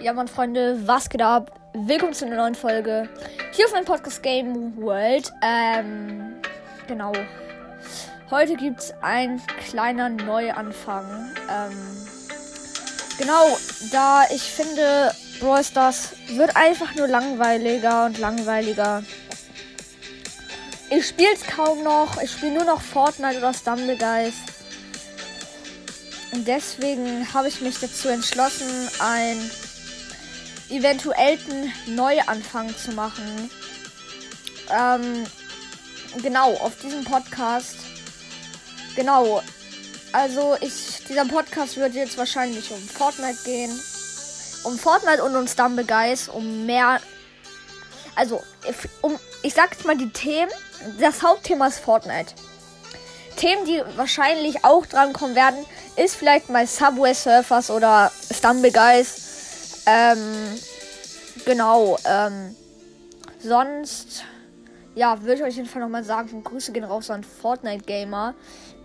Ja, 0.00 0.12
meine 0.12 0.28
Freunde, 0.28 0.78
was 0.86 1.08
geht 1.08 1.22
ab? 1.22 1.50
Willkommen 1.74 2.12
zu 2.12 2.24
einer 2.24 2.36
neuen 2.36 2.54
Folge 2.54 3.08
hier 3.52 3.66
auf 3.66 3.72
meinem 3.72 3.84
Podcast 3.84 4.22
Game 4.22 4.76
World. 4.76 5.32
Ähm, 5.42 6.36
genau. 6.86 7.12
Heute 8.30 8.54
gibt 8.54 8.78
es 8.78 8.94
einen 9.02 9.42
kleinen 9.68 10.14
Neuanfang. 10.14 11.34
Ähm, 11.50 11.76
genau, 13.18 13.58
da 13.90 14.22
ich 14.32 14.42
finde, 14.42 15.12
Brawl 15.40 15.64
Stars 15.64 16.10
wird 16.28 16.54
einfach 16.54 16.94
nur 16.94 17.08
langweiliger 17.08 18.06
und 18.06 18.18
langweiliger. 18.18 19.02
Ich 20.90 21.08
spiele 21.08 21.34
es 21.34 21.44
kaum 21.44 21.82
noch. 21.82 22.22
Ich 22.22 22.30
spiele 22.30 22.54
nur 22.54 22.64
noch 22.64 22.80
Fortnite 22.82 23.38
oder 23.38 23.52
Stumbleguys. 23.52 24.34
Und 26.30 26.46
deswegen 26.46 27.26
habe 27.34 27.48
ich 27.48 27.60
mich 27.60 27.80
dazu 27.80 28.08
entschlossen, 28.08 28.88
einen 30.70 30.78
eventuellen 30.78 31.72
Neuanfang 31.86 32.76
zu 32.76 32.92
machen. 32.92 33.50
Ähm, 34.70 35.24
genau, 36.22 36.54
auf 36.54 36.76
diesem 36.78 37.04
Podcast. 37.04 37.76
Genau. 38.96 39.42
Also 40.12 40.56
ich, 40.60 41.04
dieser 41.08 41.24
Podcast 41.24 41.76
wird 41.76 41.94
jetzt 41.94 42.16
wahrscheinlich 42.16 42.70
um 42.70 42.80
Fortnite 42.80 43.38
gehen. 43.44 43.70
Um 44.64 44.78
Fortnite 44.78 45.22
und 45.22 45.36
um 45.36 45.46
Stumble 45.46 45.84
Guys, 45.84 46.28
um 46.28 46.66
mehr. 46.66 47.00
Also, 48.16 48.42
um, 49.02 49.18
ich 49.42 49.54
sag 49.54 49.72
jetzt 49.72 49.84
mal 49.84 49.96
die 49.96 50.10
Themen. 50.10 50.50
Das 51.00 51.22
Hauptthema 51.22 51.68
ist 51.68 51.78
Fortnite. 51.78 52.34
Themen, 53.36 53.64
die 53.64 53.82
wahrscheinlich 53.96 54.64
auch 54.64 54.84
dran 54.86 55.12
kommen 55.12 55.36
werden, 55.36 55.64
ist 55.96 56.16
vielleicht 56.16 56.48
mal 56.48 56.66
Subway 56.66 57.14
Surfers 57.14 57.70
oder 57.70 58.10
Stumble 58.32 58.72
Guys. 58.72 59.27
Ähm, 59.88 60.60
genau. 61.46 61.98
Ähm, 62.04 62.54
sonst, 63.40 64.24
ja, 64.94 65.20
würde 65.22 65.34
ich 65.34 65.42
euch 65.42 65.48
auf 65.48 65.56
jeden 65.56 65.68
Fall 65.68 65.82
nochmal 65.82 66.04
sagen, 66.04 66.44
Grüße 66.44 66.72
gehen 66.72 66.84
raus 66.84 67.08
an 67.10 67.24
Fortnite 67.24 67.84
Gamer. 67.84 68.34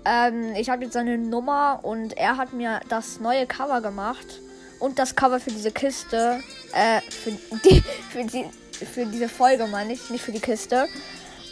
Ähm, 0.06 0.56
ich 0.56 0.70
habe 0.70 0.86
jetzt 0.86 0.94
seine 0.94 1.18
Nummer 1.18 1.80
und 1.84 2.18
er 2.18 2.38
hat 2.38 2.54
mir 2.54 2.80
das 2.88 3.20
neue 3.20 3.46
Cover 3.46 3.82
gemacht. 3.82 4.40
Und 4.80 5.00
das 5.00 5.16
Cover 5.16 5.40
für 5.40 5.52
diese 5.52 5.72
Kiste. 5.72 6.42
Äh, 6.74 7.02
für 7.02 7.32
die, 7.32 7.82
für 8.12 8.24
die, 8.24 8.46
für 8.86 9.06
diese 9.06 9.28
Folge 9.28 9.68
meine 9.68 9.94
ich, 9.94 10.10
nicht 10.10 10.24
für 10.24 10.32
die 10.32 10.40
Kiste. 10.40 10.88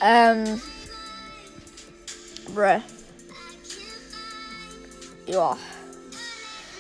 Ähm, 0.01 0.61
Bruh. 2.53 2.81
Ja. 5.27 5.57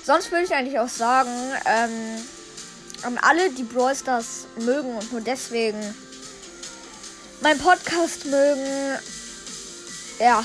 Sonst 0.03 0.31
würde 0.31 0.45
ich 0.45 0.53
eigentlich 0.53 0.79
auch 0.79 0.89
sagen, 0.89 1.29
ähm, 1.65 1.91
an 3.03 3.17
alle, 3.17 3.49
die 3.51 3.63
Brawl 3.63 3.95
Stars 3.95 4.45
mögen 4.57 4.95
und 4.95 5.11
nur 5.11 5.21
deswegen 5.21 5.79
mein 7.41 7.57
Podcast 7.57 8.25
mögen, 8.25 8.99
ja, 10.19 10.43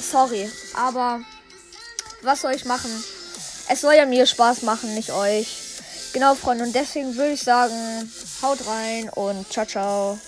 sorry, 0.00 0.50
aber 0.74 1.20
was 2.22 2.40
soll 2.40 2.52
ich 2.52 2.64
machen? 2.64 2.90
Es 3.68 3.80
soll 3.80 3.94
ja 3.94 4.06
mir 4.06 4.26
Spaß 4.26 4.62
machen, 4.62 4.94
nicht 4.94 5.12
euch. 5.12 5.58
Genau, 6.12 6.34
Freunde, 6.34 6.64
und 6.64 6.74
deswegen 6.74 7.16
würde 7.16 7.32
ich 7.32 7.42
sagen, 7.42 8.12
haut 8.42 8.66
rein 8.66 9.08
und 9.10 9.50
ciao, 9.50 9.64
ciao. 9.64 10.18